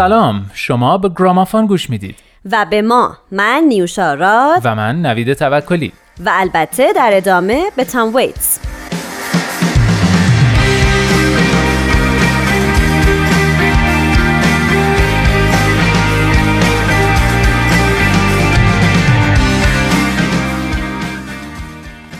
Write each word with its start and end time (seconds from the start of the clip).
سلام. 0.00 0.50
شما 0.54 0.98
به 0.98 1.10
گرامافون 1.16 1.66
گوش 1.66 1.90
می‌دید. 1.90 2.16
و 2.52 2.66
به 2.70 2.82
ما. 2.82 3.16
من 3.32 3.64
نیوشا 3.68 4.14
راد. 4.14 4.60
و 4.64 4.74
من 4.74 5.02
نوید 5.02 5.32
توکلی. 5.32 5.92
و 6.26 6.30
البته 6.32 6.92
در 6.92 7.10
ادامه 7.12 7.62
به 7.76 7.84
تام 7.84 8.14
ویتس. 8.14 8.58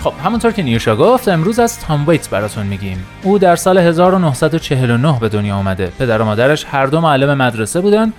خب 0.05 0.13
همونطور 0.25 0.53
که 0.53 0.63
نیوشا 0.63 0.97
گفت 0.97 1.29
امروز 1.29 1.59
از 1.59 1.81
تام 1.81 2.09
ویتس 2.09 2.29
براتون 2.29 2.67
میگیم. 2.67 3.07
او 3.23 3.39
در 3.39 3.57
سال 3.57 3.79
1949 3.79 5.19
به 5.21 5.29
دنیا 5.29 5.57
آمده 5.57 5.93
پدر 5.99 6.23
و 6.23 6.25
مادرش 6.25 6.65
هر 6.65 6.87
دو 6.87 7.01
معلم 7.01 7.39
مدرسه 7.43 7.81
بودن 7.81 8.13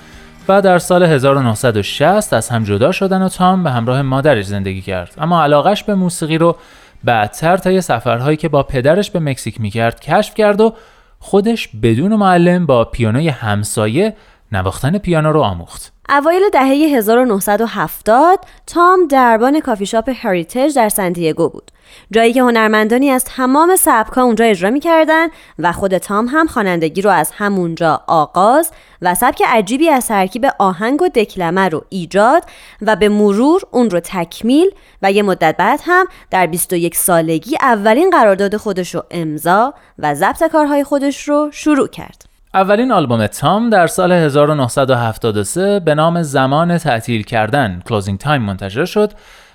و 0.48 0.62
در 0.62 0.80
سال 0.80 1.04
1960 1.04 2.34
از 2.34 2.50
هم 2.50 2.64
جدا 2.64 2.92
شدن 2.92 3.22
و 3.22 3.30
تام 3.30 3.64
به 3.64 3.72
همراه 3.72 4.02
مادرش 4.02 4.46
زندگی 4.46 4.82
کرد. 4.82 5.14
اما 5.18 5.44
علاقش 5.44 5.84
به 5.84 5.96
موسیقی 5.96 6.38
رو 6.38 6.58
بعدتر 7.04 7.58
طی 7.58 7.82
سفرهایی 7.82 8.38
که 8.38 8.50
با 8.50 8.64
پدرش 8.64 9.12
به 9.12 9.20
مکزیک 9.20 9.62
می‌کرد 9.62 10.00
کشف 10.00 10.34
کرد 10.36 10.62
و 10.62 10.76
خودش 11.20 11.70
بدون 11.84 12.16
معلم 12.16 12.66
با 12.66 12.86
پیانوی 12.86 13.30
همسایه 13.30 14.16
نواختن 14.52 14.98
پیانو 14.98 15.32
رو 15.32 15.42
آموخت. 15.42 15.94
اوایل 16.12 16.50
دهه 16.50 16.66
1970 16.66 18.40
تام 18.68 19.08
دربان 19.08 19.60
کافی 19.60 19.86
شاپ 19.86 20.12
هریتیج 20.16 20.76
در 20.76 20.90
سنتیگو 20.90 21.50
بود. 21.50 21.72
جایی 22.12 22.34
که 22.34 22.42
هنرمندانی 22.42 23.10
از 23.10 23.24
تمام 23.26 23.76
سبکها 23.76 24.24
اونجا 24.24 24.46
اجرا 24.46 24.70
می‌کردن 24.70 25.28
و 25.60 25.72
خود 25.72 25.98
تام 25.98 26.28
هم 26.28 26.48
خوانندگی 26.48 27.02
رو 27.02 27.10
از 27.10 27.32
همونجا 27.32 28.04
آغاز 28.08 28.72
و 29.02 29.16
سبک 29.16 29.44
عجیبی 29.48 29.90
از 29.90 30.08
ترکیب 30.08 30.48
آهنگ 30.60 31.02
و 31.02 31.10
دکلمه 31.10 31.70
رو 31.70 31.86
ایجاد 31.90 32.44
و 32.82 32.96
به 32.96 33.10
مرور 33.10 33.62
اون 33.72 33.90
رو 33.90 34.00
تکمیل 34.00 34.68
و 35.02 35.12
یه 35.12 35.24
مدت 35.24 35.56
بعد 35.58 35.80
هم 35.84 36.06
در 36.32 36.48
21 36.48 36.96
سالگی 36.96 37.58
اولین 37.62 38.10
قرارداد 38.10 38.58
خودش 38.58 38.96
رو 38.96 39.04
امضا 39.12 39.74
و 40.00 40.16
ضبط 40.16 40.44
کارهای 40.44 40.84
خودش 40.84 41.30
رو 41.30 41.50
شروع 41.52 41.88
کرد. 41.88 42.31
اولین 42.54 42.92
آلبوم 42.92 43.28
تام 43.28 43.70
در 43.70 43.88
سال 43.88 44.12
1973 44.12 45.80
به 45.80 45.96
نام 45.96 46.24
زمان 46.24 46.78
تعطیل 46.78 47.24
کردن 47.24 47.82
Closing 47.90 48.24
Time 48.24 48.28
منتشر 48.28 48.86
شد 48.86 49.12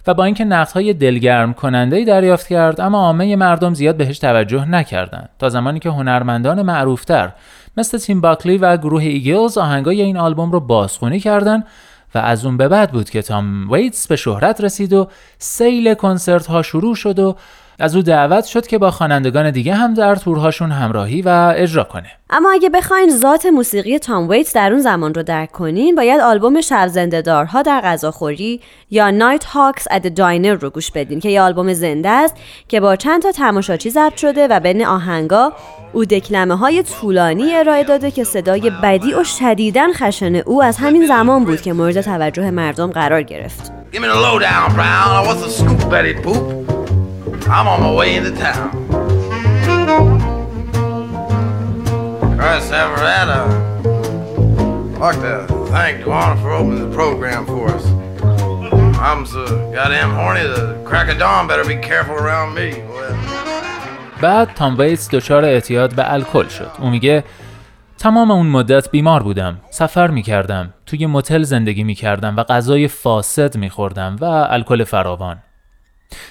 و 0.06 0.14
با 0.14 0.24
اینکه 0.24 0.44
نقدهای 0.44 0.92
دلگرم 0.92 1.54
کننده 1.54 2.04
دریافت 2.04 2.48
کرد 2.48 2.80
اما 2.80 2.98
عامه 2.98 3.36
مردم 3.36 3.74
زیاد 3.74 3.96
بهش 3.96 4.18
توجه 4.18 4.68
نکردند. 4.68 5.28
تا 5.38 5.48
زمانی 5.48 5.78
که 5.78 5.90
هنرمندان 5.90 6.62
معروفتر 6.62 7.32
مثل 7.76 7.98
تیم 7.98 8.20
باکلی 8.20 8.58
و 8.58 8.76
گروه 8.76 9.02
ایگلز 9.02 9.58
آهنگای 9.58 10.02
این 10.02 10.16
آلبوم 10.16 10.52
رو 10.52 10.60
بازخونی 10.60 11.20
کردند 11.20 11.66
و 12.14 12.18
از 12.18 12.44
اون 12.44 12.56
به 12.56 12.68
بعد 12.68 12.92
بود 12.92 13.10
که 13.10 13.22
تام 13.22 13.70
ویتس 13.70 14.06
به 14.06 14.16
شهرت 14.16 14.60
رسید 14.60 14.92
و 14.92 15.08
سیل 15.38 15.94
کنسرت 15.94 16.46
ها 16.46 16.62
شروع 16.62 16.94
شد 16.94 17.18
و 17.18 17.36
از 17.78 17.96
او 17.96 18.02
دعوت 18.02 18.44
شد 18.44 18.66
که 18.66 18.78
با 18.78 18.90
خوانندگان 18.90 19.50
دیگه 19.50 19.74
هم 19.74 19.94
در 19.94 20.16
تورهاشون 20.16 20.72
همراهی 20.72 21.22
و 21.22 21.54
اجرا 21.56 21.84
کنه. 21.84 22.10
اما 22.30 22.50
اگه 22.52 22.68
بخواین 22.68 23.10
ذات 23.16 23.46
موسیقی 23.46 23.98
تام 23.98 24.28
ویتس 24.28 24.52
در 24.52 24.72
اون 24.72 24.80
زمان 24.80 25.14
رو 25.14 25.22
درک 25.22 25.52
کنین 25.52 25.94
باید 25.94 26.20
آلبوم 26.20 26.60
شب 26.60 26.86
زنده 26.86 27.22
دارها 27.22 27.62
در 27.62 27.80
غذاخوری 27.80 28.60
یا 28.90 29.10
Nighthawks 29.10 29.44
at 29.44 29.86
the 29.90 30.06
Diner 30.06 30.54
رو 30.54 30.70
گوش 30.70 30.90
بدین 30.90 31.20
که 31.20 31.28
یه 31.28 31.42
آلبوم 31.42 31.72
زنده 31.72 32.08
است 32.08 32.36
که 32.68 32.80
با 32.80 32.96
چند 32.96 33.22
تا 33.22 33.32
تماشاچی 33.32 33.90
ضبط 33.90 34.16
شده 34.16 34.48
و 34.48 34.60
بین 34.60 34.86
آهنگا 34.86 35.52
او 35.92 36.04
دکلمه 36.04 36.56
های 36.56 36.82
طولانی 36.82 37.54
ارائه 37.54 37.84
داده 37.84 38.10
که 38.10 38.24
صدای 38.24 38.70
بدی 38.82 39.14
و 39.14 39.24
شدیدا 39.24 39.92
خشن 39.92 40.34
او 40.34 40.62
از 40.62 40.76
همین 40.76 41.06
زمان 41.06 41.44
بود 41.44 41.60
که 41.60 41.72
مورد 41.72 42.00
توجه 42.00 42.50
مردم 42.50 42.90
قرار 42.90 43.22
گرفت. 43.22 43.72
I'm 47.54 47.66
on 47.72 47.80
my 47.86 47.92
way 48.00 48.16
into 48.16 48.32
town. 48.46 48.68
Christ, 52.36 52.72
Alvarado. 52.80 53.40
I'd 54.94 55.00
like 55.06 55.20
to 55.28 55.36
thank 55.74 55.94
Duana 56.04 56.36
for 56.42 56.50
opening 56.58 56.82
the 56.88 56.94
program 57.00 57.42
for 57.46 57.64
us. 57.76 57.84
I'm 59.08 59.22
so 59.34 59.44
goddamn 59.76 60.12
horny, 60.18 60.44
the 60.56 60.64
crack 60.88 61.08
of 61.12 61.18
dawn 61.18 61.46
better 61.46 61.64
be 61.64 61.78
careful 61.90 62.16
around 62.24 62.54
me. 62.54 62.68
بعد 64.20 64.54
تام 64.54 64.78
ویتس 64.78 65.08
دچار 65.10 65.44
اعتیاد 65.44 65.94
به 65.94 66.12
الکل 66.12 66.48
شد. 66.48 66.70
او 66.78 66.90
میگه 66.90 67.24
تمام 67.98 68.30
اون 68.30 68.46
مدت 68.46 68.90
بیمار 68.90 69.22
بودم. 69.22 69.60
سفر 69.70 70.10
می‌کردم. 70.10 70.74
توی 70.86 71.06
متل 71.06 71.42
زندگی 71.42 71.84
می‌کردم 71.84 72.36
و 72.36 72.42
غذای 72.42 72.88
فاسد 72.88 73.56
میخوردم 73.56 74.16
و 74.20 74.24
الکل 74.24 74.84
فراوان. 74.84 75.38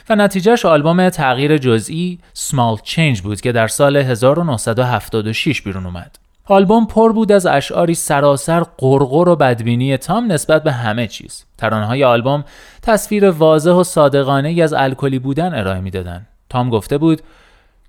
و 0.10 0.16
نتیجهش 0.16 0.66
آلبوم 0.66 1.10
تغییر 1.10 1.58
جزئی 1.58 2.20
Small 2.36 2.80
Change 2.90 3.22
بود 3.22 3.42
که 3.42 3.52
در 3.52 3.68
سال 3.68 3.98
1976 3.98 5.62
بیرون 5.62 5.86
اومد. 5.86 6.20
آلبوم 6.48 6.86
پر 6.86 7.14
بود 7.14 7.32
از 7.32 7.46
اشعاری 7.46 7.94
سراسر 7.94 8.64
قرقر 8.78 9.30
و 9.30 9.36
بدبینی 9.36 9.98
تام 9.98 10.32
نسبت 10.32 10.64
به 10.64 10.72
همه 10.72 11.08
چیز. 11.08 11.46
ترانه‌های 11.58 12.04
آلبوم 12.04 12.44
تصویر 12.82 13.30
واضح 13.30 13.72
و 13.72 13.84
صادقانه 13.84 14.50
ای 14.50 14.62
از 14.62 14.74
الکلی 14.74 15.20
بودن 15.20 15.54
ارائه 15.54 15.80
می‌دادن. 15.80 16.26
تام 16.50 16.70
گفته 16.70 16.98
بود 16.98 17.22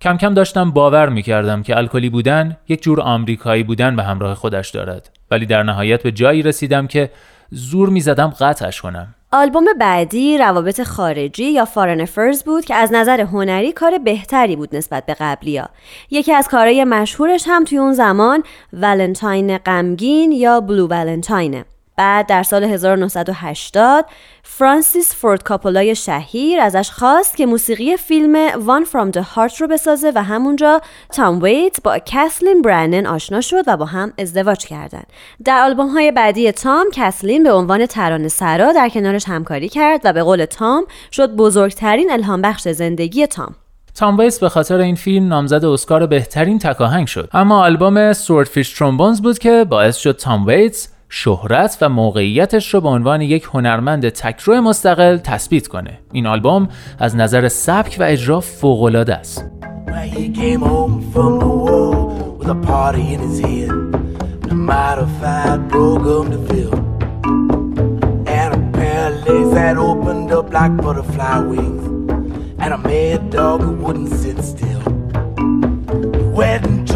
کم 0.00 0.16
کم 0.16 0.34
داشتم 0.34 0.70
باور 0.70 1.08
می‌کردم 1.08 1.62
که 1.62 1.76
الکلی 1.76 2.10
بودن 2.10 2.56
یک 2.68 2.82
جور 2.82 3.00
آمریکایی 3.00 3.62
بودن 3.62 3.96
به 3.96 4.02
همراه 4.02 4.34
خودش 4.34 4.70
دارد 4.70 5.10
ولی 5.30 5.46
در 5.46 5.62
نهایت 5.62 6.02
به 6.02 6.12
جایی 6.12 6.42
رسیدم 6.42 6.86
که 6.86 7.10
زور 7.50 7.88
می‌زدم 7.88 8.28
قطعش 8.28 8.80
کنم 8.80 9.14
آلبوم 9.32 9.64
بعدی 9.78 10.38
روابط 10.38 10.82
خارجی 10.82 11.44
یا 11.44 11.64
فارن 11.64 12.04
فرز 12.04 12.42
بود 12.42 12.64
که 12.64 12.74
از 12.74 12.92
نظر 12.92 13.20
هنری 13.20 13.72
کار 13.72 13.98
بهتری 13.98 14.56
بود 14.56 14.76
نسبت 14.76 15.06
به 15.06 15.14
قبلیا. 15.14 15.68
یکی 16.10 16.32
از 16.32 16.48
کارهای 16.48 16.84
مشهورش 16.84 17.44
هم 17.46 17.64
توی 17.64 17.78
اون 17.78 17.92
زمان 17.92 18.42
ولنتاین 18.72 19.58
غمگین 19.58 20.32
یا 20.32 20.60
بلو 20.60 20.86
ولنتاینه. 20.86 21.64
بعد 21.96 22.26
در 22.26 22.42
سال 22.42 22.64
1980 22.64 24.04
فرانسیس 24.42 25.14
فورد 25.14 25.42
کاپولای 25.42 25.94
شهیر 25.94 26.60
ازش 26.60 26.90
خواست 26.90 27.36
که 27.36 27.46
موسیقی 27.46 27.96
فیلم 27.96 28.48
One 28.48 28.84
From 28.84 29.16
The 29.16 29.22
Heart 29.34 29.60
رو 29.60 29.68
بسازه 29.68 30.12
و 30.14 30.22
همونجا 30.22 30.80
تام 31.12 31.42
ویت 31.42 31.82
با 31.84 31.98
کسلین 32.06 32.62
برنن 32.62 33.06
آشنا 33.06 33.40
شد 33.40 33.62
و 33.66 33.76
با 33.76 33.84
هم 33.84 34.12
ازدواج 34.18 34.66
کردند. 34.66 35.06
در 35.44 35.62
آلبوم 35.62 35.88
های 35.88 36.12
بعدی 36.12 36.52
تام 36.52 36.86
کسلین 36.92 37.42
به 37.42 37.52
عنوان 37.52 37.86
ترانه 37.86 38.28
سرا 38.28 38.72
در 38.72 38.88
کنارش 38.88 39.24
همکاری 39.28 39.68
کرد 39.68 40.00
و 40.04 40.12
به 40.12 40.22
قول 40.22 40.44
تام 40.44 40.84
شد 41.12 41.36
بزرگترین 41.36 42.10
الهام 42.10 42.42
بخش 42.42 42.68
زندگی 42.68 43.26
تام. 43.26 43.54
تام 43.94 44.18
ویس 44.18 44.38
به 44.38 44.48
خاطر 44.48 44.78
این 44.78 44.94
فیلم 44.94 45.28
نامزد 45.28 45.64
اسکار 45.64 46.06
بهترین 46.06 46.58
تکاهنگ 46.58 47.06
شد 47.06 47.28
اما 47.32 47.64
آلبوم 47.64 48.12
سوردفیش 48.12 48.72
ترومبونز 48.72 49.22
بود 49.22 49.38
که 49.38 49.66
باعث 49.68 49.96
شد 49.96 50.16
تام 50.16 50.46
ویتس 50.46 50.88
شهرت 51.08 51.78
و 51.80 51.88
موقعیتش 51.88 52.74
رو 52.74 52.80
به 52.80 52.88
عنوان 52.88 53.20
یک 53.20 53.48
هنرمند 53.52 54.08
تکرو 54.08 54.60
مستقل 54.60 55.16
تثبیت 55.16 55.66
کنه. 55.66 55.98
این 56.12 56.26
آلبوم 56.26 56.68
از 56.98 57.16
نظر 57.16 57.48
سبک 57.48 57.96
و 58.00 58.02
اجرا 58.02 58.40
فوقالعاده 58.40 59.14
است. 59.14 59.44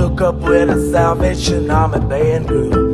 Took 0.00 0.22
up 0.22 0.40
Salvation 0.92 1.70
Army 1.70 2.00
band 2.10 2.48
girl. 2.48 2.89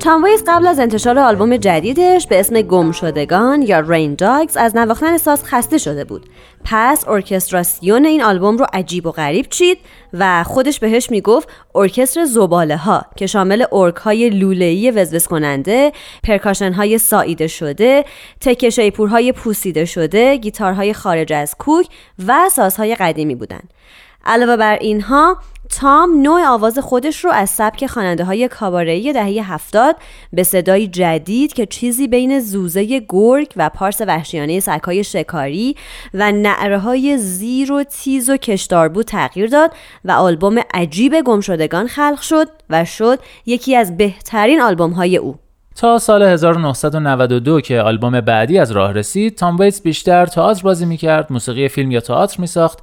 تام 0.00 0.24
ویتس 0.24 0.44
قبل 0.46 0.66
از 0.66 0.80
انتشار 0.80 1.18
آلبوم 1.18 1.56
جدیدش 1.56 2.26
به 2.26 2.40
اسم 2.40 2.62
گم 2.62 2.92
شدگان 2.92 3.62
یا 3.62 3.80
Rain 3.80 4.14
Dogs 4.14 4.56
از 4.56 4.76
نواختن 4.76 5.18
ساز 5.18 5.44
خسته 5.44 5.78
شده 5.78 6.04
بود. 6.04 6.26
پس 6.64 7.08
ارکستراسیون 7.08 8.04
این 8.04 8.22
آلبوم 8.22 8.56
رو 8.56 8.66
عجیب 8.72 9.06
و 9.06 9.10
غریب 9.10 9.46
چید 9.50 9.78
و 10.12 10.44
خودش 10.44 10.80
بهش 10.80 11.10
می‌گفت 11.10 11.48
ارکستر 11.74 12.24
زباله 12.24 12.76
ها 12.76 13.04
که 13.16 13.26
شامل 13.26 13.64
ارگ 13.72 13.96
های 13.96 14.30
لوله‌ای 14.30 14.90
وزوز 14.90 15.26
کننده 15.26 15.92
پرکاشن 16.24 16.72
های 16.72 16.98
ساییده 16.98 17.46
شده 17.46 18.04
تکه 18.40 18.70
شیپورهای 18.70 19.32
پوسیده 19.32 19.84
شده 19.84 20.36
گیتارهای 20.36 20.92
خارج 20.92 21.32
از 21.32 21.54
کوک 21.58 21.86
و 22.26 22.48
سازهای 22.48 22.94
قدیمی 22.94 23.34
بودند. 23.34 23.70
علاوه 24.24 24.56
بر 24.56 24.78
اینها 24.80 25.36
تام 25.70 26.22
نوع 26.22 26.46
آواز 26.46 26.78
خودش 26.78 27.24
رو 27.24 27.30
از 27.30 27.50
سبک 27.50 27.86
خواننده 27.86 28.24
های 28.24 28.48
کاباره‌ای 28.48 29.12
دهه 29.12 29.52
هفتاد 29.52 29.96
به 30.32 30.42
صدای 30.42 30.86
جدید 30.86 31.52
که 31.52 31.66
چیزی 31.66 32.08
بین 32.08 32.40
زوزه 32.40 32.98
گرگ 33.08 33.52
و 33.56 33.68
پارس 33.68 34.00
وحشیانه 34.00 34.60
سگهای 34.60 35.04
شکاری 35.04 35.76
و 36.14 36.32
نعره 36.32 36.78
های 36.78 37.18
زیر 37.18 37.72
و 37.72 37.84
تیز 37.84 38.30
و 38.30 38.36
کشدار 38.36 38.88
بود 38.88 39.06
تغییر 39.06 39.46
داد 39.46 39.72
و 40.04 40.12
آلبوم 40.12 40.58
عجیب 40.74 41.20
گمشدگان 41.20 41.86
خلق 41.86 42.20
شد 42.20 42.48
و 42.70 42.84
شد 42.84 43.18
یکی 43.46 43.76
از 43.76 43.96
بهترین 43.96 44.60
آلبوم 44.60 44.90
های 44.90 45.16
او. 45.16 45.34
تا 45.76 45.98
سال 45.98 46.22
1992 46.22 47.60
که 47.60 47.80
آلبوم 47.80 48.20
بعدی 48.20 48.58
از 48.58 48.70
راه 48.70 48.92
رسید 48.92 49.34
تام 49.34 49.58
ویتس 49.58 49.82
بیشتر 49.82 50.26
تئاتر 50.26 50.62
بازی 50.62 50.86
می‌کرد 50.86 51.32
موسیقی 51.32 51.68
فیلم 51.68 51.90
یا 51.90 52.00
تئاتر 52.00 52.40
میساخت. 52.40 52.78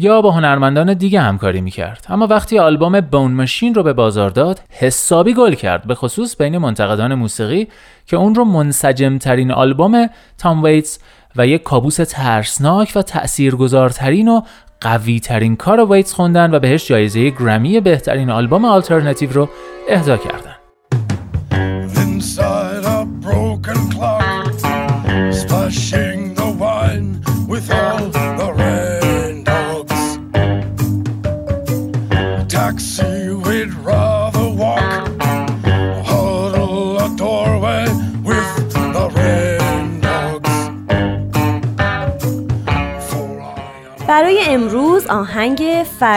یا 0.00 0.22
با 0.22 0.30
هنرمندان 0.30 0.94
دیگه 0.94 1.20
همکاری 1.20 1.60
می‌کرد. 1.60 2.06
اما 2.08 2.26
وقتی 2.26 2.58
آلبوم 2.58 3.00
بون 3.00 3.32
ماشین 3.32 3.74
رو 3.74 3.82
به 3.82 3.92
بازار 3.92 4.30
داد 4.30 4.60
حسابی 4.70 5.34
گل 5.34 5.54
کرد. 5.54 5.86
به 5.86 5.94
خصوص 5.94 6.36
بین 6.36 6.58
منتقدان 6.58 7.14
موسیقی 7.14 7.68
که 8.06 8.16
اون 8.16 8.34
رو 8.34 8.44
منسجم 8.44 9.18
ترین 9.18 9.50
آلبوم 9.52 10.06
تام 10.38 10.62
ویتس 10.62 10.98
و 11.36 11.46
یک 11.46 11.62
کابوس 11.62 11.96
ترسناک 11.96 12.92
و 12.96 13.02
تاثیرگذارترین 13.02 14.28
و 14.28 14.40
قوی 14.80 15.20
ترین 15.20 15.56
کار 15.56 15.92
ویتس 15.92 16.12
خوندن 16.12 16.54
و 16.54 16.58
بهش 16.58 16.88
جایزه 16.88 17.30
گرمی 17.30 17.80
بهترین 17.80 18.30
آلبوم 18.30 18.64
آلترناتیو 18.64 19.32
رو 19.32 19.48
اهدا 19.88 20.16
کردن. 20.16 20.54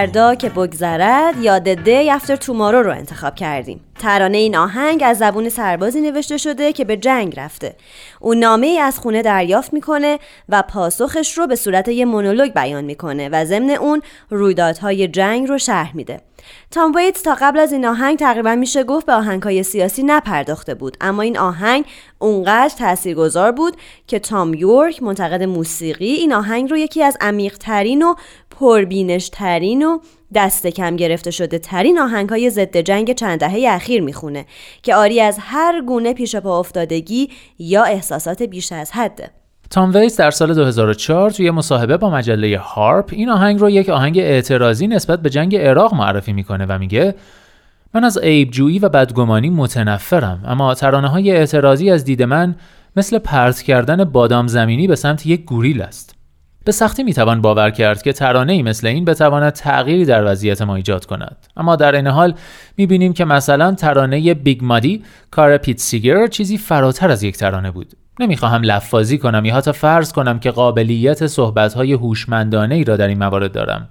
فردا 0.01 0.35
که 0.35 0.49
بگذرد 0.49 1.41
یا 1.41 1.59
The 1.59 1.77
Day 1.85 2.19
After 2.19 2.35
Tomorrow 2.35 2.83
رو 2.85 2.91
انتخاب 2.91 3.35
کردیم. 3.35 3.81
ترانه 3.99 4.37
این 4.37 4.55
آهنگ 4.55 5.03
از 5.05 5.17
زبون 5.17 5.49
سربازی 5.49 6.01
نوشته 6.01 6.37
شده 6.37 6.73
که 6.73 6.85
به 6.85 6.97
جنگ 6.97 7.39
رفته. 7.39 7.75
او 8.19 8.33
نامه 8.33 8.67
ای 8.67 8.79
از 8.79 8.99
خونه 8.99 9.21
دریافت 9.21 9.73
می‌کنه 9.73 10.19
و 10.49 10.61
پاسخش 10.61 11.37
رو 11.37 11.47
به 11.47 11.55
صورت 11.55 11.87
یه 11.87 12.05
مونولوگ 12.05 12.53
بیان 12.53 12.83
می‌کنه 12.83 13.29
و 13.29 13.45
ضمن 13.45 13.69
اون 13.69 14.01
رویدادهای 14.29 15.07
جنگ 15.07 15.47
رو 15.47 15.57
شرح 15.57 15.95
میده. 15.95 16.21
تام 16.71 16.95
ویتس 16.95 17.21
تا 17.21 17.37
قبل 17.41 17.59
از 17.59 17.71
این 17.71 17.85
آهنگ 17.85 18.19
تقریبا 18.19 18.55
میشه 18.55 18.83
گفت 18.83 19.05
به 19.05 19.13
آهنگهای 19.13 19.63
سیاسی 19.63 20.03
نپرداخته 20.03 20.73
بود 20.73 20.97
اما 21.01 21.21
این 21.21 21.37
آهنگ 21.37 21.85
اونقدر 22.19 22.73
تاثیرگذار 22.79 23.51
بود 23.51 23.77
که 24.07 24.19
تام 24.19 24.53
یورک 24.53 25.03
منتقد 25.03 25.43
موسیقی 25.43 26.13
این 26.13 26.33
آهنگ 26.33 26.71
رو 26.71 26.77
یکی 26.77 27.03
از 27.03 27.17
عمیقترین 27.21 28.03
و 28.03 28.15
پربینشترین 28.61 29.83
و 29.83 29.99
دست 30.33 30.67
کم 30.67 30.95
گرفته 30.95 31.31
شده 31.31 31.59
ترین 31.59 31.99
آهنگ 31.99 32.29
های 32.29 32.49
ضد 32.49 32.77
جنگ 32.77 33.13
چند 33.13 33.39
دهه 33.39 33.65
اخیر 33.69 34.01
می‌خونه 34.01 34.45
که 34.83 34.95
آری 34.95 35.21
از 35.21 35.37
هر 35.39 35.81
گونه 35.81 36.13
پیش 36.13 36.35
پا 36.35 36.59
افتادگی 36.59 37.29
یا 37.59 37.83
احساسات 37.83 38.43
بیش 38.43 38.71
از 38.71 38.91
حده 38.91 39.29
تام 39.69 39.93
ویس 39.93 40.19
در 40.19 40.31
سال 40.31 40.53
2004 40.53 41.31
توی 41.31 41.51
مصاحبه 41.51 41.97
با 41.97 42.09
مجله 42.09 42.57
هارپ 42.57 43.09
این 43.11 43.29
آهنگ 43.29 43.59
رو 43.59 43.69
یک 43.69 43.89
آهنگ 43.89 44.17
اعتراضی 44.19 44.87
نسبت 44.87 45.21
به 45.21 45.29
جنگ 45.29 45.55
عراق 45.55 45.93
معرفی 45.93 46.33
می‌کنه 46.33 46.65
و 46.65 46.77
میگه 46.77 47.15
من 47.93 48.03
از 48.03 48.17
عیبجویی 48.17 48.79
و 48.79 48.89
بدگمانی 48.89 49.49
متنفرم 49.49 50.43
اما 50.47 50.73
ترانه 50.73 51.07
های 51.07 51.31
اعتراضی 51.31 51.91
از 51.91 52.03
دید 52.03 52.23
من 52.23 52.55
مثل 52.95 53.19
پرت 53.19 53.61
کردن 53.61 54.03
بادام 54.03 54.47
زمینی 54.47 54.87
به 54.87 54.95
سمت 54.95 55.25
یک 55.25 55.45
گوریل 55.45 55.81
است. 55.81 56.10
به 56.65 56.71
سختی 56.71 57.03
می‌توان 57.03 57.41
باور 57.41 57.69
کرد 57.69 58.01
که 58.01 58.13
ترانه 58.13 58.53
ای 58.53 58.63
مثل 58.63 58.87
این 58.87 59.05
بتواند 59.05 59.53
تغییری 59.53 60.05
در 60.05 60.31
وضعیت 60.31 60.61
ما 60.61 60.75
ایجاد 60.75 61.05
کند. 61.05 61.37
اما 61.57 61.75
در 61.75 61.95
این 61.95 62.07
حال 62.07 62.33
می‌بینیم 62.77 63.13
که 63.13 63.25
مثلا 63.25 63.71
ترانه 63.71 64.33
Big 64.33 64.63
Muddy 64.63 65.03
کار 65.31 65.57
پیت 65.57 65.79
سیگر 65.79 66.27
چیزی 66.27 66.57
فراتر 66.57 67.11
از 67.11 67.23
یک 67.23 67.37
ترانه 67.37 67.71
بود. 67.71 67.93
نمی‌خواهم 68.19 68.61
لفاظی 68.61 69.17
کنم 69.17 69.45
یا 69.45 69.55
حتی 69.55 69.71
فرض 69.71 70.11
کنم 70.11 70.39
که 70.39 70.51
قابلیت 70.51 71.27
صحبت‌های 71.27 71.93
هوشمندانه 71.93 72.75
ای 72.75 72.83
را 72.83 72.97
در 72.97 73.07
این 73.07 73.17
موارد 73.17 73.51
دارم. 73.51 73.89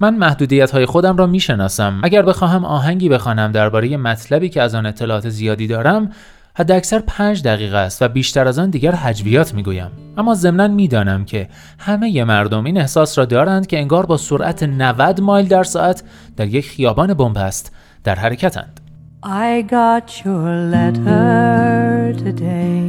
من 0.00 0.14
محدودیت 0.14 0.70
های 0.70 0.86
خودم 0.86 1.16
را 1.16 1.26
می‌شناسم. 1.26 2.00
اگر 2.02 2.22
بخواهم 2.22 2.64
آهنگی 2.64 3.08
بخوانم 3.08 3.52
درباره 3.52 3.96
مطلبی 3.96 4.48
که 4.48 4.62
از 4.62 4.74
آن 4.74 4.86
اطلاعات 4.86 5.28
زیادی 5.28 5.66
دارم 5.66 6.10
حد 6.60 6.72
اکثر 6.72 6.98
پنج 6.98 7.42
دقیقه 7.42 7.76
است 7.76 8.02
و 8.02 8.08
بیشتر 8.08 8.48
از 8.48 8.58
آن 8.58 8.70
دیگر 8.70 8.92
هجویات 8.92 9.54
می‌گویم. 9.54 9.90
اما 10.18 10.34
ضمنا 10.34 10.68
می‌دانم 10.68 11.24
که 11.24 11.48
همه 11.78 12.24
مردم 12.24 12.64
این 12.64 12.78
احساس 12.78 13.18
را 13.18 13.24
دارند 13.24 13.66
که 13.66 13.78
انگار 13.78 14.06
با 14.06 14.16
سرعت 14.16 14.62
90 14.62 15.20
مایل 15.20 15.48
در 15.48 15.64
ساعت 15.64 16.02
در 16.36 16.46
یک 16.46 16.68
خیابان 16.68 17.14
بنبست 17.14 17.72
در 18.04 18.14
حرکتند. 18.14 18.80
I 19.24 19.62
got 19.70 20.24
your 20.24 20.48
letter 20.74 22.12
today, 22.24 22.84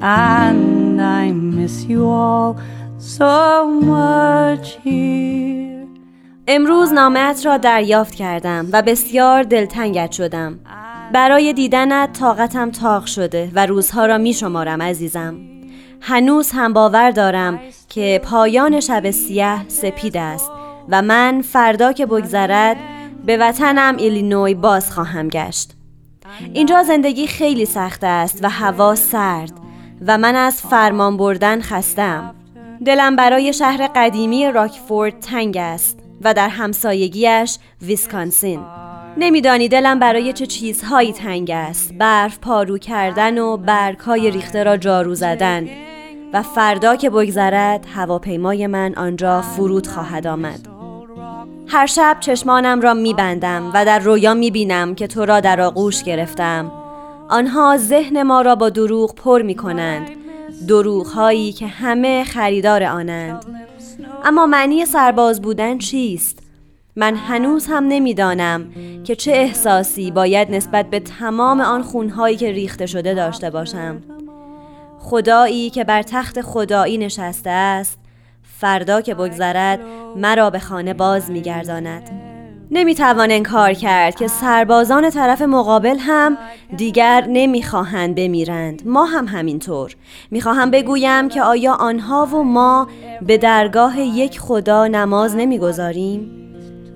and 0.00 1.00
I 1.00 1.24
miss 1.56 1.76
you 1.90 2.02
all 2.04 2.56
so 3.18 3.34
much 3.82 4.66
here. 4.84 5.68
امروز 6.48 6.92
نامت 6.92 7.46
را 7.46 7.56
دریافت 7.56 8.14
کردم 8.14 8.66
و 8.72 8.82
بسیار 8.82 9.42
دلتنگت 9.42 10.12
شدم. 10.12 10.58
برای 11.12 11.52
دیدنت 11.52 12.12
طاقتم 12.12 12.70
تاق 12.70 13.06
شده 13.06 13.50
و 13.54 13.66
روزها 13.66 14.06
را 14.06 14.18
می 14.18 14.34
شمارم 14.34 14.82
عزیزم. 14.82 15.36
هنوز 16.00 16.50
هم 16.50 16.72
باور 16.72 17.10
دارم 17.10 17.60
که 17.88 18.20
پایان 18.24 18.80
شب 18.80 19.10
سیاه 19.10 19.64
سپید 19.68 20.16
است 20.16 20.50
و 20.88 21.02
من 21.02 21.42
فردا 21.42 21.92
که 21.92 22.06
بگذرد 22.06 22.76
به 23.26 23.36
وطنم 23.36 23.96
ایلینوی 23.96 24.54
باز 24.54 24.92
خواهم 24.92 25.28
گشت. 25.28 25.72
اینجا 26.52 26.82
زندگی 26.82 27.26
خیلی 27.26 27.64
سخت 27.64 28.04
است 28.04 28.44
و 28.44 28.48
هوا 28.48 28.94
سرد 28.94 29.52
و 30.06 30.18
من 30.18 30.36
از 30.36 30.60
فرمان 30.60 31.16
بردن 31.16 31.60
خستم 31.60 32.34
دلم 32.84 33.16
برای 33.16 33.52
شهر 33.52 33.90
قدیمی 33.96 34.52
راکفورد 34.52 35.20
تنگ 35.20 35.56
است 35.56 35.98
و 36.22 36.34
در 36.34 36.48
همسایگیش 36.48 37.58
ویسکانسین. 37.82 38.60
نمیدانی 39.20 39.68
دلم 39.68 39.98
برای 39.98 40.32
چه 40.32 40.46
چیزهایی 40.46 41.12
تنگ 41.12 41.50
است. 41.50 41.94
برف 41.94 42.38
پارو 42.38 42.78
کردن 42.78 43.38
و 43.38 43.56
برگهای 43.56 44.30
ریخته 44.30 44.62
را 44.62 44.76
جارو 44.76 45.14
زدن. 45.14 45.68
و 46.32 46.42
فردا 46.42 46.96
که 46.96 47.10
بگذرد 47.10 47.86
هواپیمای 47.94 48.66
من 48.66 48.94
آنجا 48.94 49.42
فرود 49.42 49.86
خواهد 49.86 50.26
آمد. 50.26 50.60
هر 51.66 51.86
شب 51.86 52.16
چشمانم 52.20 52.80
را 52.80 52.94
میبندم 52.94 53.70
و 53.74 53.84
در 53.84 53.98
رویا 53.98 54.34
می‌بینم 54.34 54.94
که 54.94 55.06
تو 55.06 55.24
را 55.24 55.40
در 55.40 55.60
آغوش 55.60 56.02
گرفتم. 56.02 56.72
آنها 57.28 57.76
ذهن 57.76 58.22
ما 58.22 58.42
را 58.42 58.54
با 58.54 58.70
دروغ 58.70 59.14
پر 59.14 59.42
می 59.42 59.54
کنند 59.54 60.10
دروغ 60.68 61.06
هایی 61.06 61.52
که 61.52 61.66
همه 61.66 62.24
خریدار 62.24 62.84
آنند. 62.84 63.44
اما 64.24 64.46
معنی 64.46 64.86
سرباز 64.86 65.42
بودن 65.42 65.78
چیست؟ 65.78 66.47
من 66.98 67.16
هنوز 67.16 67.66
هم 67.66 67.84
نمی‌دانم 67.88 68.66
که 69.04 69.16
چه 69.16 69.32
احساسی 69.32 70.10
باید 70.10 70.54
نسبت 70.54 70.90
به 70.90 71.00
تمام 71.00 71.60
آن 71.60 71.82
خونهایی 71.82 72.36
که 72.36 72.52
ریخته 72.52 72.86
شده 72.86 73.14
داشته 73.14 73.50
باشم. 73.50 74.00
خدایی 74.98 75.70
که 75.70 75.84
بر 75.84 76.02
تخت 76.02 76.40
خدایی 76.40 76.98
نشسته 76.98 77.50
است 77.50 77.98
فردا 78.42 79.00
که 79.00 79.14
بگذرد 79.14 79.80
مرا 80.16 80.50
به 80.50 80.58
خانه 80.58 80.94
باز 80.94 81.30
میگرداند. 81.30 82.10
نمی‌توان 82.70 83.30
انکار 83.30 83.72
کرد 83.72 84.14
که 84.14 84.28
سربازان 84.28 85.10
طرف 85.10 85.42
مقابل 85.42 85.96
هم 86.00 86.38
دیگر 86.76 87.24
نمی‌خواهند 87.28 88.14
بمیرند. 88.14 88.82
ما 88.86 89.04
هم 89.04 89.28
همینطور. 89.28 89.96
می‌خواهم 90.30 90.70
بگویم 90.70 91.28
که 91.28 91.42
آیا 91.42 91.74
آنها 91.74 92.26
و 92.26 92.42
ما 92.42 92.88
به 93.22 93.38
درگاه 93.38 94.00
یک 94.00 94.40
خدا 94.40 94.86
نماز 94.86 95.36
نمی‌گذاریم؟ 95.36 96.47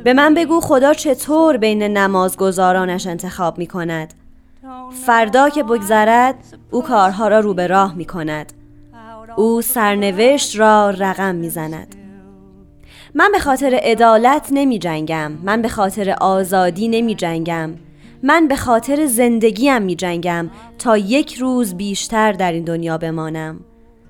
به 0.05 0.13
من 0.13 0.35
بگو 0.35 0.61
خدا 0.61 0.95
چطور 0.95 1.57
بین 1.57 1.83
نمازگزارانش 1.83 3.07
انتخاب 3.07 3.59
می 3.59 3.67
کند 3.67 4.15
فردا 5.07 5.49
که 5.49 5.63
بگذرد 5.63 6.35
او 6.71 6.83
کارها 6.83 7.29
را 7.29 7.41
رو 7.41 7.55
به 7.55 7.67
راه 7.67 7.95
می 7.95 8.05
کند 8.05 8.53
او 9.37 9.63
سرنوشت 9.63 10.57
را 10.57 10.91
رقم 10.91 11.35
می 11.35 11.51
زند 11.51 11.97
من 13.15 13.33
به 13.33 13.39
خاطر 13.39 13.81
عدالت 13.83 14.49
نمی 14.51 14.79
جنگم 14.79 15.33
من 15.43 15.63
به 15.63 15.69
خاطر 15.69 16.11
آزادی 16.21 16.89
نمی 16.89 17.15
جنگم 17.15 17.75
من 18.23 18.49
به 18.49 18.57
خاطر 18.57 19.07
زندگیم 19.07 19.83
می 19.83 19.97
جنگم 19.97 20.51
تا 20.79 20.97
یک 20.97 21.35
روز 21.35 21.75
بیشتر 21.75 22.33
در 22.33 22.53
این 22.53 22.65
دنیا 22.65 22.99
بمانم. 22.99 23.61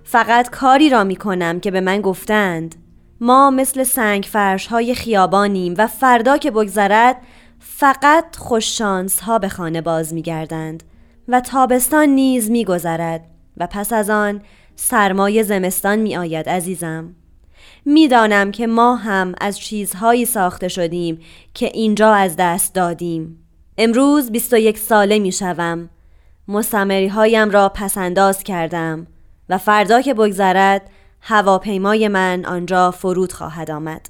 فقط 0.04 0.50
کاری 0.50 0.88
را 0.88 1.04
می 1.04 1.16
کنم 1.16 1.60
که 1.60 1.70
به 1.70 1.80
من 1.80 2.00
گفتند. 2.00 2.74
ما 3.22 3.50
مثل 3.50 3.82
سنگ 3.82 4.22
فرش 4.22 4.66
های 4.66 4.94
خیابانیم 4.94 5.74
و 5.78 5.86
فردا 5.86 6.36
که 6.36 6.50
بگذرد 6.50 7.16
فقط 7.58 8.36
خوششانس 8.36 9.20
ها 9.20 9.38
به 9.38 9.48
خانه 9.48 9.80
باز 9.80 10.14
می 10.14 10.22
گردند 10.22 10.82
و 11.28 11.40
تابستان 11.40 12.08
نیز 12.08 12.50
می 12.50 12.64
گذرد 12.64 13.24
و 13.56 13.66
پس 13.70 13.92
از 13.92 14.10
آن 14.10 14.42
سرمای 14.76 15.42
زمستان 15.42 15.98
می 15.98 16.16
آید 16.16 16.48
عزیزم. 16.48 17.14
می‌دانم 17.84 18.50
که 18.50 18.66
ما 18.66 18.96
هم 18.96 19.34
از 19.40 19.58
چیزهایی 19.58 20.24
ساخته 20.24 20.68
شدیم 20.68 21.20
که 21.54 21.70
اینجا 21.74 22.14
از 22.14 22.36
دست 22.38 22.74
دادیم. 22.74 23.44
امروز 23.78 24.30
21 24.30 24.78
ساله 24.78 25.18
می 25.18 25.32
شوم 25.32 25.88
مستمری 26.48 27.08
هایم 27.08 27.50
را 27.50 27.68
پسنداز 27.68 28.42
کردم 28.42 29.06
و 29.48 29.58
فردا 29.58 30.02
که 30.02 30.14
بگذرد 30.14 30.90
هواپیمای 31.24 32.08
من 32.08 32.44
آنجا 32.44 32.90
فرود 32.90 33.32
خواهد 33.32 33.70
آمد 33.70 34.08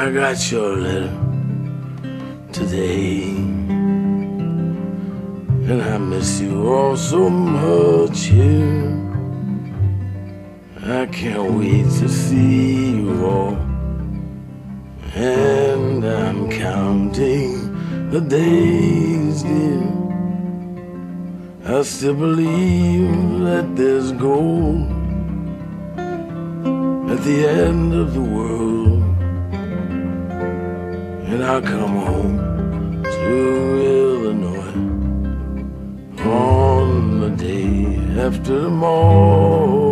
I 0.00 0.10
got 0.12 0.50
your 0.50 0.76
letter 0.76 1.12
today. 2.52 3.34
And 5.68 5.82
I 5.82 5.98
miss 5.98 6.40
you 6.40 6.66
all 6.72 6.96
so 6.96 7.28
much 7.28 8.18
here. 8.26 8.96
I 10.82 11.04
can't 11.06 11.52
wait 11.58 11.84
to 12.00 12.08
see 12.08 12.92
you 12.92 13.26
all. 13.26 13.56
And 15.98 16.06
I'm 16.06 16.48
counting 16.48 18.10
the 18.10 18.20
days, 18.20 19.42
dear. 19.42 19.82
I 21.66 21.82
still 21.82 22.14
believe 22.14 23.40
that 23.40 23.74
there's 23.74 24.12
gold 24.12 24.86
at 27.10 27.20
the 27.24 27.48
end 27.48 27.94
of 27.94 28.14
the 28.14 28.20
world 28.20 29.02
and 31.30 31.42
I 31.42 31.60
come 31.62 31.96
home 32.06 33.02
to 33.02 33.34
Illinois 33.98 34.78
on 36.24 37.20
the 37.22 37.30
day 37.30 38.20
after 38.24 38.62
tomorrow. 38.62 39.87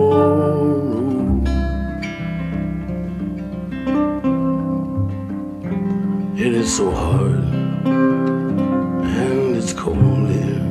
It 6.66 6.70
is 6.70 6.78
so 6.78 6.90
hard 6.90 7.44
and 7.85 9.56
it's 9.56 9.73
cold 9.73 10.28
here, 10.28 10.66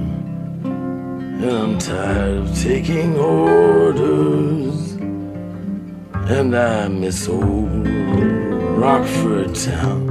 and 0.65 1.45
I'm 1.45 1.79
tired 1.79 2.39
of 2.39 2.61
taking 2.61 3.15
orders, 3.15 4.91
and 6.29 6.53
I 6.53 6.89
miss 6.89 7.29
old 7.29 7.87
Rockford 8.77 9.55
town 9.55 10.09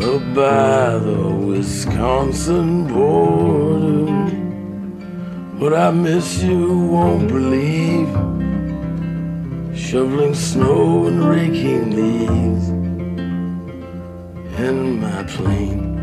up 0.00 0.22
by 0.34 0.96
the 1.06 1.28
Wisconsin 1.50 2.86
border. 2.86 4.06
But 5.60 5.74
I 5.74 5.90
miss 5.90 6.42
you, 6.42 6.78
won't 6.78 7.28
believe. 7.28 8.08
Shoveling 9.76 10.34
snow 10.34 11.08
and 11.08 11.22
raking 11.28 11.90
leaves. 11.94 12.75
And 14.58 15.02
my 15.02 15.22
plane 15.24 15.96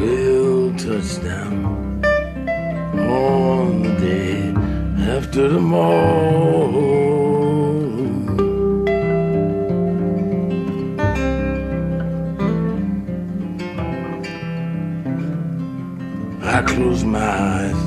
will 0.00 0.74
touch 0.76 1.22
down 1.22 2.04
on 2.98 3.82
the 3.84 3.94
day 4.00 4.52
after 5.16 5.48
tomorrow. 5.48 7.00
I 16.42 16.62
close 16.62 17.04
my 17.04 17.20
eyes 17.20 17.80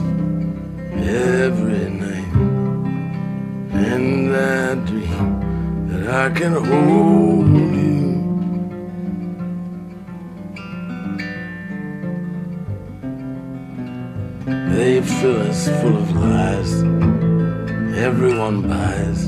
every 1.05 1.89
night 1.89 2.33
and 3.73 4.33
I 4.33 4.75
dream 4.85 5.87
that 5.89 6.07
I 6.07 6.29
can 6.29 6.53
hold 6.53 7.72
They 15.03 15.09
fill 15.19 15.41
us 15.49 15.67
full 15.81 15.97
of 15.97 16.15
lies 16.15 16.81
everyone 17.97 18.61
buys 18.69 19.27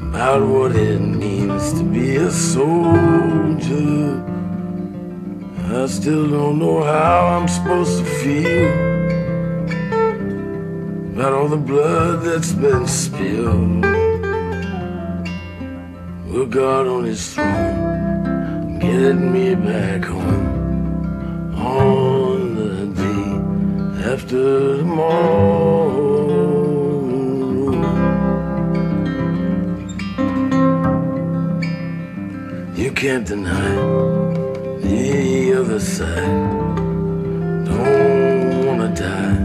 about 0.00 0.48
what 0.48 0.74
it 0.74 0.98
means 0.98 1.74
to 1.74 1.84
be 1.84 2.16
a 2.16 2.30
soldier. 2.30 4.24
I 5.68 5.86
still 5.86 6.26
don't 6.26 6.58
know 6.58 6.82
how 6.82 7.26
I'm 7.34 7.48
supposed 7.48 7.98
to 7.98 8.04
feel 8.22 8.70
about 11.12 11.32
all 11.34 11.48
the 11.48 11.58
blood 11.58 12.22
that's 12.24 12.52
been 12.54 12.86
spilled. 12.86 13.84
Will 16.28 16.46
God 16.46 16.86
on 16.86 17.04
His 17.04 17.34
throne 17.34 18.78
get 18.78 19.16
me 19.16 19.54
back 19.54 20.04
home 20.06 20.41
after 24.04 24.78
tomorrow? 24.78 26.02
You 32.74 32.90
can't 32.92 33.26
deny 33.26 33.74
the 34.80 35.54
other 35.54 35.78
side 35.78 36.62
don't 37.64 38.66
wanna 38.66 38.92
die 38.94 39.38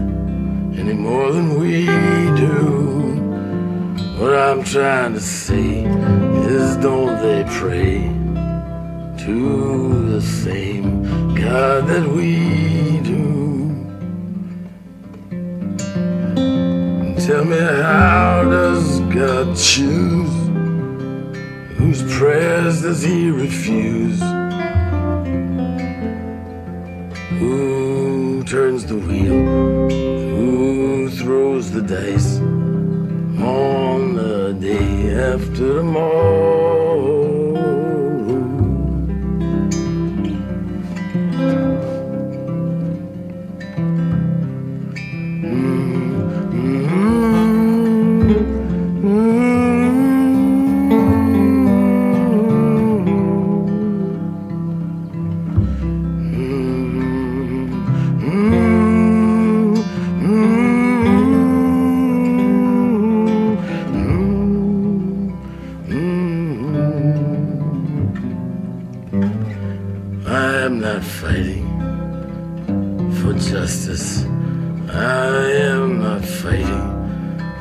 any 0.80 0.94
more 0.94 1.30
than 1.32 1.58
we 1.60 1.86
do. 2.44 2.78
What 4.18 4.34
I'm 4.34 4.64
trying 4.64 5.14
to 5.14 5.20
say 5.20 5.84
is 6.54 6.76
don't 6.78 7.22
they 7.22 7.44
pray 7.60 7.98
to 9.24 10.10
the 10.14 10.20
same 10.20 11.34
God 11.34 11.86
that 11.86 12.06
we 12.08 12.87
Tell 17.38 17.46
me 17.46 17.56
how 17.56 18.42
does 18.50 18.98
God 19.14 19.56
choose? 19.56 20.34
Whose 21.78 22.02
prayers 22.18 22.82
does 22.82 23.04
he 23.04 23.30
refuse? 23.30 24.18
Who 27.38 28.42
turns 28.42 28.86
the 28.86 28.96
wheel? 28.96 29.38
Who 30.34 31.10
throws 31.10 31.70
the 31.70 31.82
dice 31.82 32.38
on 33.38 34.14
the 34.14 34.56
day 34.58 35.14
after 35.14 35.76
tomorrow? 35.76 36.77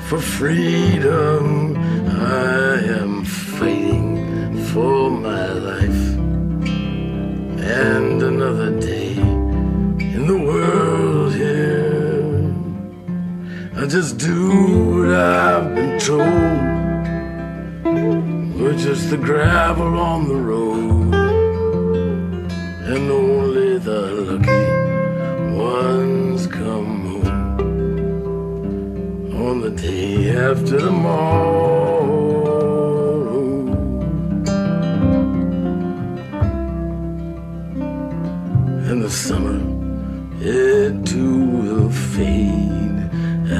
For 0.07 0.21
freedom. 0.21 1.75
I 2.07 2.79
am 3.01 3.25
fighting 3.25 4.55
for 4.67 5.11
my 5.11 5.47
life. 5.51 6.03
And 7.59 8.23
another 8.23 8.71
day 8.79 9.17
in 10.15 10.27
the 10.27 10.37
world 10.37 11.33
here. 11.33 12.53
I 13.75 13.85
just 13.85 14.17
do 14.17 14.97
what 14.97 15.13
I've 15.13 15.75
been 15.75 15.99
told. 15.99 16.57
We're 18.61 18.77
just 18.77 19.09
the 19.09 19.17
gravel 19.17 19.99
on 19.99 20.29
the 20.29 20.35
road. 20.35 21.13
And 22.91 23.11
only 23.11 23.77
the 23.77 24.01
lucky 24.29 24.46
on 29.47 29.61
the 29.61 29.69
day 29.69 30.29
after 30.31 30.77
tomorrow. 30.77 32.17
And 38.89 39.01
the 39.03 39.09
summer, 39.09 39.59
it 40.41 41.05
too 41.05 41.45
will 41.45 41.89
fade, 41.89 42.99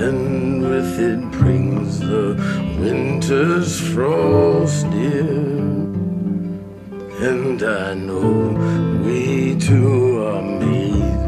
and 0.03 0.61
with 0.69 0.99
it 0.99 1.21
brings 1.39 1.99
the 1.99 2.35
winter's 2.81 3.79
frost 3.93 4.89
dear. 4.91 5.29
And 7.29 7.63
I 7.63 7.93
know 7.93 8.29
we 9.05 9.55
two 9.55 10.21
are 10.31 10.41
made 10.41 11.21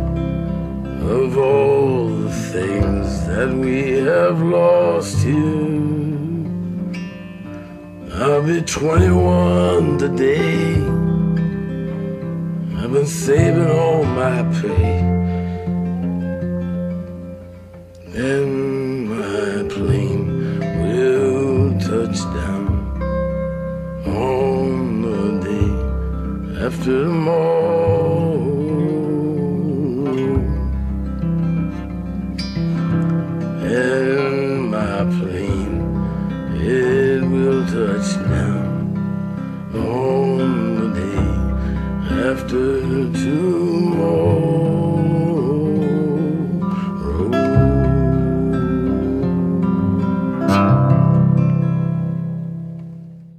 of 1.17 1.37
all 1.37 2.08
things 2.51 3.27
that 3.27 3.53
we 3.53 3.91
have 3.97 4.41
lost 4.41 5.23
here. 5.23 5.99
I'll 8.15 8.41
be 8.41 8.61
21 8.61 9.99
today. 9.99 10.73
I've 12.77 12.91
been 12.91 13.05
saving 13.05 13.69
all 13.69 14.03
my 14.03 14.41
pay. 14.61 14.97
And 18.15 19.09
my 19.13 19.69
plane 19.73 20.59
will 20.81 21.79
touch 21.79 22.17
down 22.39 22.67
on 24.07 25.01
the 25.03 25.21
day 25.45 26.65
after 26.65 27.03
tomorrow. 27.03 27.78